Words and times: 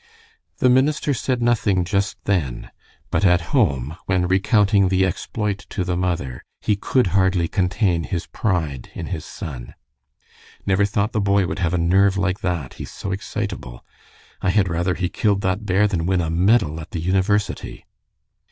The 0.57 0.67
minister 0.67 1.13
said 1.13 1.43
nothing 1.43 1.83
just 1.85 2.17
then, 2.23 2.71
but 3.11 3.23
at 3.23 3.51
home, 3.53 3.95
when 4.07 4.27
recounting 4.27 4.87
the 4.89 5.05
exploit 5.05 5.67
to 5.69 5.83
the 5.83 5.95
mother, 5.95 6.43
he 6.59 6.75
could 6.75 7.05
hardly 7.13 7.47
contain 7.47 8.05
his 8.05 8.25
pride 8.25 8.89
in 8.95 9.05
his 9.13 9.23
son. 9.25 9.75
"Never 10.65 10.85
thought 10.85 11.11
the 11.11 11.21
boy 11.21 11.45
would 11.45 11.59
have 11.59 11.75
a 11.75 11.77
nerve 11.77 12.17
like 12.17 12.39
that, 12.39 12.73
he's 12.81 12.89
so 12.89 13.11
excitable. 13.11 13.85
I 14.41 14.49
had 14.49 14.69
rather 14.69 14.95
he 14.95 15.07
killed 15.07 15.41
that 15.41 15.67
bear 15.67 15.87
than 15.87 16.07
win 16.07 16.19
a 16.19 16.31
medal 16.31 16.79
at 16.79 16.89
the 16.89 16.99
university." 16.99 17.85